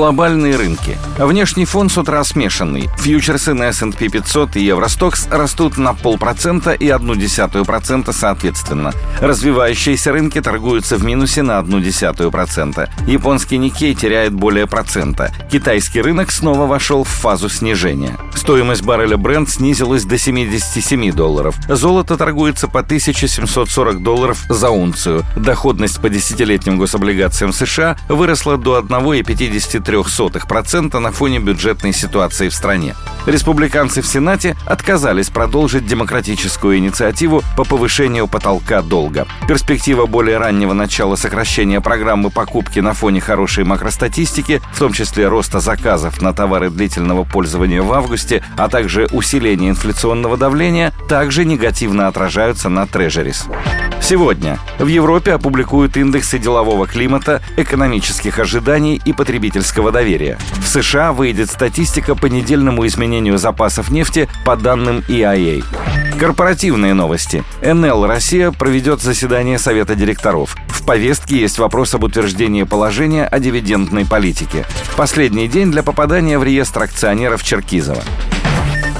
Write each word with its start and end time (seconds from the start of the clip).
Глобальные 0.00 0.56
рынки. 0.56 0.96
Внешний 1.18 1.66
фон 1.66 1.90
с 1.90 1.98
утра 1.98 2.24
смешанный. 2.24 2.88
Фьючерсы 3.00 3.52
на 3.52 3.64
S&P 3.64 4.08
500 4.08 4.56
и 4.56 4.64
Евростокс 4.64 5.28
растут 5.30 5.76
на 5.76 5.92
полпроцента 5.92 6.72
и 6.72 6.88
одну 6.88 7.14
десятую 7.14 7.66
процента 7.66 8.14
соответственно. 8.14 8.94
Развивающиеся 9.20 10.12
рынки 10.12 10.40
торгуются 10.40 10.96
в 10.96 11.04
минусе 11.04 11.42
на 11.42 11.58
одну 11.58 11.80
десятую 11.80 12.30
процента. 12.30 12.88
Японский 13.06 13.58
Никей 13.58 13.94
теряет 13.94 14.32
более 14.32 14.66
процента. 14.66 15.34
Китайский 15.52 16.00
рынок 16.00 16.30
снова 16.30 16.66
вошел 16.66 17.04
в 17.04 17.08
фазу 17.08 17.50
снижения. 17.50 18.16
Стоимость 18.34 18.82
барреля 18.82 19.18
Brent 19.18 19.50
снизилась 19.50 20.04
до 20.04 20.16
77 20.16 21.12
долларов. 21.12 21.56
Золото 21.68 22.16
торгуется 22.16 22.68
по 22.68 22.80
1740 22.80 24.02
долларов 24.02 24.42
за 24.48 24.70
унцию. 24.70 25.26
Доходность 25.36 26.00
по 26.00 26.08
десятилетним 26.08 26.78
гособлигациям 26.78 27.52
США 27.52 27.98
выросла 28.08 28.56
до 28.56 28.78
1,50 28.78 29.89
0,3% 29.90 30.98
на 30.98 31.12
фоне 31.12 31.40
бюджетной 31.40 31.92
ситуации 31.92 32.48
в 32.48 32.54
стране. 32.54 32.94
Республиканцы 33.26 34.00
в 34.00 34.06
Сенате 34.06 34.56
отказались 34.66 35.28
продолжить 35.28 35.86
демократическую 35.86 36.78
инициативу 36.78 37.42
по 37.56 37.64
повышению 37.64 38.28
потолка 38.28 38.82
долга. 38.82 39.26
Перспектива 39.46 40.06
более 40.06 40.38
раннего 40.38 40.72
начала 40.72 41.16
сокращения 41.16 41.80
программы 41.80 42.30
покупки 42.30 42.80
на 42.80 42.94
фоне 42.94 43.20
хорошей 43.20 43.64
макростатистики, 43.64 44.62
в 44.72 44.78
том 44.78 44.92
числе 44.92 45.28
роста 45.28 45.60
заказов 45.60 46.22
на 46.22 46.32
товары 46.32 46.70
длительного 46.70 47.24
пользования 47.24 47.82
в 47.82 47.92
августе, 47.92 48.42
а 48.56 48.68
также 48.68 49.06
усиления 49.12 49.70
инфляционного 49.70 50.36
давления, 50.36 50.92
также 51.08 51.44
негативно 51.44 52.08
отражаются 52.08 52.68
на 52.68 52.86
трежерис. 52.86 53.46
Сегодня 54.00 54.58
в 54.78 54.86
Европе 54.86 55.32
опубликуют 55.34 55.96
индексы 55.96 56.38
делового 56.38 56.86
климата, 56.86 57.42
экономических 57.56 58.38
ожиданий 58.38 59.00
и 59.04 59.12
потребительского 59.12 59.79
доверия. 59.90 60.38
В 60.58 60.68
США 60.68 61.12
выйдет 61.12 61.50
статистика 61.50 62.14
по 62.14 62.26
недельному 62.26 62.86
изменению 62.86 63.38
запасов 63.38 63.90
нефти 63.90 64.28
по 64.44 64.56
данным 64.56 65.02
EIA. 65.08 65.64
Корпоративные 66.18 66.92
новости. 66.92 67.42
НЛ 67.62 68.06
«Россия» 68.06 68.50
проведет 68.50 69.00
заседание 69.00 69.58
Совета 69.58 69.94
директоров. 69.94 70.54
В 70.68 70.84
повестке 70.84 71.40
есть 71.40 71.58
вопрос 71.58 71.94
об 71.94 72.04
утверждении 72.04 72.64
положения 72.64 73.24
о 73.24 73.38
дивидендной 73.40 74.04
политике. 74.04 74.66
Последний 74.96 75.48
день 75.48 75.70
для 75.70 75.82
попадания 75.82 76.38
в 76.38 76.44
реестр 76.44 76.82
акционеров 76.82 77.42
Черкизова. 77.42 78.02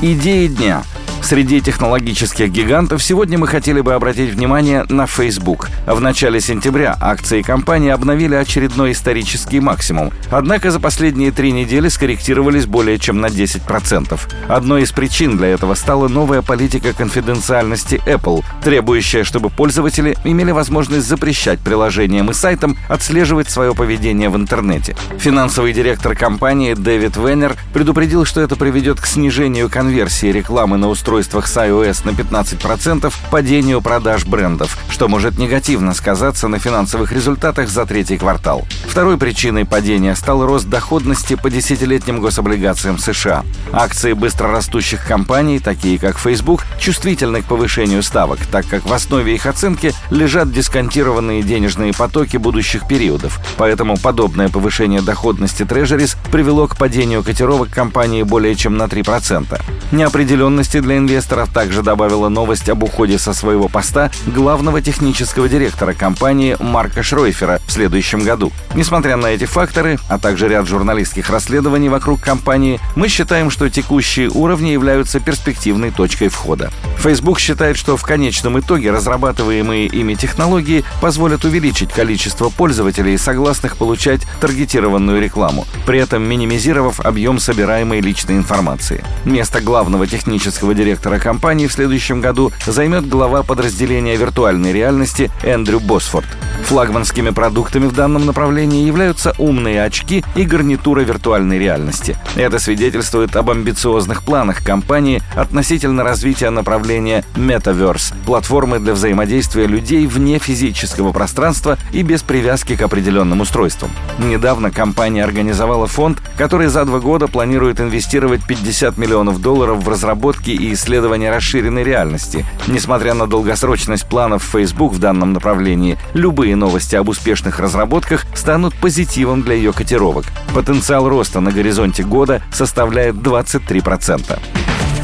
Идеи 0.00 0.46
дня– 0.46 0.84
Среди 1.28 1.60
технологических 1.60 2.50
гигантов 2.50 3.02
сегодня 3.02 3.36
мы 3.36 3.46
хотели 3.46 3.82
бы 3.82 3.92
обратить 3.92 4.30
внимание 4.30 4.86
на 4.88 5.06
Facebook. 5.06 5.68
В 5.86 6.00
начале 6.00 6.40
сентября 6.40 6.96
акции 6.98 7.42
компании 7.42 7.90
обновили 7.90 8.34
очередной 8.34 8.92
исторический 8.92 9.60
максимум. 9.60 10.10
Однако 10.30 10.70
за 10.70 10.80
последние 10.80 11.30
три 11.30 11.52
недели 11.52 11.88
скорректировались 11.88 12.64
более 12.64 12.98
чем 12.98 13.20
на 13.20 13.26
10%. 13.26 14.18
Одной 14.48 14.84
из 14.84 14.92
причин 14.92 15.36
для 15.36 15.48
этого 15.48 15.74
стала 15.74 16.08
новая 16.08 16.40
политика 16.40 16.94
конфиденциальности 16.94 18.00
Apple, 18.06 18.42
требующая, 18.64 19.22
чтобы 19.22 19.50
пользователи 19.50 20.16
имели 20.24 20.52
возможность 20.52 21.06
запрещать 21.06 21.58
приложениям 21.58 22.30
и 22.30 22.32
сайтам 22.32 22.78
отслеживать 22.88 23.50
свое 23.50 23.74
поведение 23.74 24.30
в 24.30 24.36
интернете. 24.36 24.96
Финансовый 25.18 25.74
директор 25.74 26.16
компании 26.16 26.72
Дэвид 26.72 27.18
Веннер 27.18 27.54
предупредил, 27.74 28.24
что 28.24 28.40
это 28.40 28.56
приведет 28.56 28.98
к 28.98 29.04
снижению 29.04 29.68
конверсии 29.68 30.28
рекламы 30.28 30.78
на 30.78 30.88
устройстве 30.88 31.17
устройствах 31.18 31.48
с 31.48 31.56
iOS 31.56 32.06
на 32.06 32.10
15% 32.10 33.12
падению 33.30 33.80
продаж 33.80 34.24
брендов, 34.24 34.78
что 34.88 35.08
может 35.08 35.38
негативно 35.38 35.94
сказаться 35.94 36.48
на 36.48 36.58
финансовых 36.58 37.12
результатах 37.12 37.68
за 37.68 37.86
третий 37.86 38.16
квартал. 38.16 38.66
Второй 38.86 39.18
причиной 39.18 39.64
падения 39.64 40.14
стал 40.14 40.46
рост 40.46 40.68
доходности 40.68 41.34
по 41.34 41.50
десятилетним 41.50 42.20
гособлигациям 42.20 42.98
США. 42.98 43.44
Акции 43.72 44.12
быстрорастущих 44.12 45.04
компаний, 45.06 45.58
такие 45.58 45.98
как 45.98 46.18
Facebook, 46.18 46.62
чувствительны 46.78 47.42
к 47.42 47.46
повышению 47.46 48.02
ставок, 48.02 48.38
так 48.50 48.66
как 48.66 48.86
в 48.86 48.92
основе 48.92 49.34
их 49.34 49.46
оценки 49.46 49.92
лежат 50.10 50.52
дисконтированные 50.52 51.42
денежные 51.42 51.92
потоки 51.92 52.36
будущих 52.36 52.86
периодов. 52.86 53.40
Поэтому 53.56 53.96
подобное 53.96 54.48
повышение 54.48 55.02
доходности 55.02 55.64
Treasuries 55.64 56.16
привело 56.30 56.68
к 56.68 56.76
падению 56.76 57.24
котировок 57.24 57.70
компании 57.70 58.22
более 58.22 58.54
чем 58.54 58.76
на 58.76 58.84
3%. 58.84 59.60
Неопределенности 59.90 60.80
для 60.80 60.97
инвесторов 60.98 61.50
также 61.52 61.82
добавила 61.82 62.28
новость 62.28 62.68
об 62.68 62.82
уходе 62.82 63.18
со 63.18 63.32
своего 63.32 63.68
поста 63.68 64.10
главного 64.26 64.82
технического 64.82 65.48
директора 65.48 65.94
компании 65.94 66.56
Марка 66.60 67.02
Шройфера 67.02 67.60
в 67.66 67.72
следующем 67.72 68.22
году. 68.24 68.52
Несмотря 68.74 69.16
на 69.16 69.28
эти 69.28 69.44
факторы, 69.44 69.98
а 70.08 70.18
также 70.18 70.48
ряд 70.48 70.66
журналистских 70.66 71.30
расследований 71.30 71.88
вокруг 71.88 72.20
компании, 72.20 72.80
мы 72.96 73.08
считаем, 73.08 73.50
что 73.50 73.70
текущие 73.70 74.28
уровни 74.28 74.70
являются 74.70 75.20
перспективной 75.20 75.90
точкой 75.90 76.28
входа. 76.28 76.70
Facebook 76.98 77.38
считает, 77.38 77.76
что 77.76 77.96
в 77.96 78.02
конечном 78.02 78.58
итоге 78.58 78.90
разрабатываемые 78.90 79.86
ими 79.86 80.14
технологии 80.14 80.84
позволят 81.00 81.44
увеличить 81.44 81.92
количество 81.92 82.48
пользователей, 82.48 83.16
согласных 83.16 83.76
получать 83.76 84.22
таргетированную 84.40 85.22
рекламу, 85.22 85.66
при 85.86 86.00
этом 86.00 86.22
минимизировав 86.28 87.00
объем 87.00 87.38
собираемой 87.38 88.00
личной 88.00 88.36
информации. 88.36 89.04
Место 89.24 89.60
главного 89.60 90.06
технического 90.06 90.74
директора 90.74 90.87
директора 90.88 91.18
компании 91.18 91.66
в 91.66 91.72
следующем 91.74 92.22
году 92.22 92.50
займет 92.66 93.06
глава 93.06 93.42
подразделения 93.42 94.16
виртуальной 94.16 94.72
реальности 94.72 95.30
Эндрю 95.42 95.80
Босфорд. 95.80 96.24
Флагманскими 96.64 97.28
продуктами 97.28 97.86
в 97.86 97.92
данном 97.92 98.24
направлении 98.24 98.86
являются 98.86 99.34
умные 99.36 99.84
очки 99.84 100.24
и 100.34 100.44
гарнитура 100.44 101.00
виртуальной 101.00 101.58
реальности. 101.58 102.16
Это 102.36 102.58
свидетельствует 102.58 103.36
об 103.36 103.50
амбициозных 103.50 104.22
планах 104.22 104.64
компании 104.64 105.22
относительно 105.36 106.04
развития 106.04 106.48
направления 106.48 107.22
Metaverse– 107.34 108.14
платформы 108.26 108.78
для 108.78 108.94
взаимодействия 108.94 109.66
людей 109.66 110.06
вне 110.06 110.38
физического 110.38 111.12
пространства 111.12 111.76
и 111.92 112.02
без 112.02 112.22
привязки 112.22 112.76
к 112.76 112.82
определенным 112.82 113.42
устройствам. 113.42 113.90
Недавно 114.18 114.70
компания 114.70 115.22
организовала 115.22 115.86
фонд, 115.86 116.22
который 116.38 116.68
за 116.68 116.86
два 116.86 116.98
года 116.98 117.28
планирует 117.28 117.78
инвестировать 117.78 118.42
50 118.46 118.96
миллионов 118.96 119.42
долларов 119.42 119.84
в 119.84 119.88
разработки 119.88 120.50
и 120.50 120.72
исследования 120.78 121.30
расширенной 121.30 121.82
реальности. 121.82 122.46
Несмотря 122.68 123.14
на 123.14 123.26
долгосрочность 123.26 124.06
планов 124.06 124.42
Facebook 124.42 124.92
в 124.92 124.98
данном 124.98 125.32
направлении, 125.32 125.98
любые 126.14 126.54
новости 126.56 126.94
об 126.94 127.08
успешных 127.08 127.58
разработках 127.58 128.24
станут 128.34 128.74
позитивом 128.74 129.42
для 129.42 129.54
ее 129.54 129.72
котировок. 129.72 130.24
Потенциал 130.54 131.08
роста 131.08 131.40
на 131.40 131.50
горизонте 131.50 132.04
года 132.04 132.42
составляет 132.52 133.16
23%. 133.16 134.38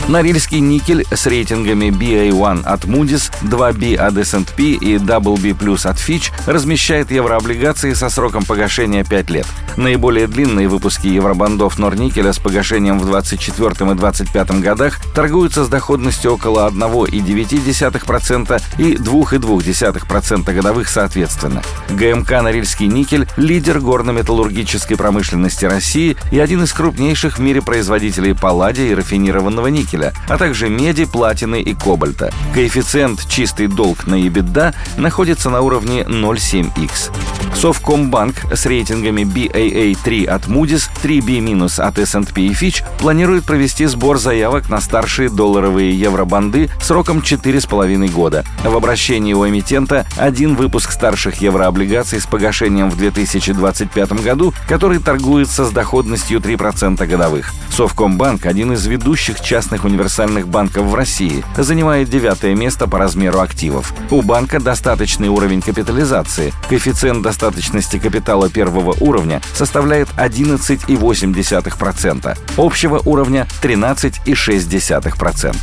Норильский 0.06 0.60
никель 0.60 1.06
с 1.10 1.26
рейтингами 1.26 1.86
BA1 1.86 2.64
от 2.64 2.84
Moody's, 2.84 3.32
2B 3.42 3.96
от 3.96 4.18
S&P 4.18 4.62
и 4.62 4.96
WB+, 4.96 5.52
от 5.86 5.96
Fitch 5.96 6.30
размещает 6.46 7.10
еврооблигации 7.10 7.94
со 7.94 8.10
сроком 8.10 8.44
погашения 8.44 9.02
5 9.02 9.30
лет. 9.30 9.46
Наиболее 9.78 10.26
длинные 10.26 10.68
выпуски 10.68 11.06
евробандов 11.06 11.78
Норникеля 11.78 12.34
с 12.34 12.38
погашением 12.38 12.98
в 12.98 13.06
24 13.06 13.92
и 13.92 13.94
25 13.94 14.60
годах 14.60 15.00
торгуются 15.14 15.64
с 15.64 15.68
доходностью 15.68 16.34
около 16.34 16.68
1,9% 16.68 18.62
и 18.78 18.94
2,2% 18.94 20.54
годовых 20.54 20.88
соответственно. 20.88 21.62
ГМК 21.88 22.42
«Норильский 22.42 22.86
никель»— 22.86 23.26
лидер 23.36 23.80
горно-металлургической 23.80 24.98
промышленности 24.98 25.64
России 25.64 26.16
и 26.30 26.38
один 26.38 26.62
из 26.62 26.72
крупнейших 26.74 27.38
в 27.38 27.40
мире 27.40 27.62
производителей 27.62 28.34
палладия 28.34 28.90
и 28.90 28.94
рафинированного 28.94 29.68
никеля 29.68 29.93
никеля, 29.94 30.12
а 30.28 30.36
также 30.36 30.68
меди, 30.68 31.04
платины 31.04 31.60
и 31.60 31.74
кобальта. 31.74 32.32
Коэффициент 32.52 33.26
чистый 33.28 33.66
долг 33.66 34.06
на 34.06 34.14
EBITDA 34.14 34.74
находится 34.96 35.50
на 35.50 35.60
уровне 35.60 36.02
0,7x. 36.02 37.12
Совкомбанк 37.54 38.52
с 38.52 38.66
рейтингами 38.66 39.22
BAA3 39.22 40.26
от 40.26 40.46
Moody's, 40.46 40.88
3B- 41.02 41.34
от 41.78 41.98
S&P 41.98 42.42
и 42.42 42.50
Fitch 42.52 42.82
планирует 42.98 43.44
провести 43.44 43.86
сбор 43.86 44.18
заявок 44.18 44.68
на 44.68 44.80
старшие 44.80 45.28
долларовые 45.28 45.98
евробанды 45.98 46.70
сроком 46.82 47.18
4,5 47.18 48.10
года. 48.10 48.44
В 48.64 48.76
обращении 48.76 49.34
у 49.34 49.46
эмитента 49.46 50.06
один 50.16 50.56
выпуск 50.56 50.90
старших 50.90 51.40
еврооблигаций 51.40 52.20
с 52.20 52.26
погашением 52.26 52.90
в 52.90 52.96
2025 52.96 54.12
году, 54.24 54.52
который 54.68 54.98
торгуется 54.98 55.64
с 55.64 55.70
доходностью 55.70 56.40
3% 56.40 57.06
годовых. 57.06 57.52
Совкомбанк– 57.70 58.46
один 58.54 58.72
из 58.72 58.86
ведущих 58.86 59.40
частных 59.40 59.83
крупнейших 59.84 59.94
универсальных 59.94 60.48
банков 60.48 60.86
в 60.86 60.94
России, 60.94 61.44
занимает 61.56 62.08
девятое 62.08 62.54
место 62.54 62.88
по 62.88 62.98
размеру 62.98 63.40
активов. 63.40 63.92
У 64.10 64.22
банка 64.22 64.58
достаточный 64.60 65.28
уровень 65.28 65.60
капитализации. 65.60 66.54
Коэффициент 66.68 67.22
достаточности 67.22 67.98
капитала 67.98 68.48
первого 68.48 68.96
уровня 69.00 69.42
составляет 69.54 70.08
11,8%, 70.16 72.38
общего 72.56 73.02
уровня 73.04 73.46
13,6%. 73.62 75.54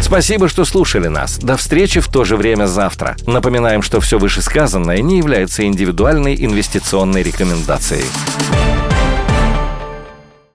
Спасибо, 0.00 0.48
что 0.48 0.64
слушали 0.64 1.08
нас. 1.08 1.38
До 1.38 1.56
встречи 1.56 1.98
в 2.00 2.08
то 2.08 2.24
же 2.24 2.36
время 2.36 2.66
завтра. 2.66 3.16
Напоминаем, 3.26 3.82
что 3.82 4.00
все 4.00 4.18
вышесказанное 4.18 5.02
не 5.02 5.18
является 5.18 5.64
индивидуальной 5.64 6.34
инвестиционной 6.34 7.22
рекомендацией. 7.22 8.06